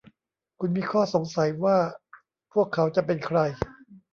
[0.59, 1.77] คุณมีข้อสงสัยว่า
[2.53, 3.39] พวกเขาจะเป็นใคร?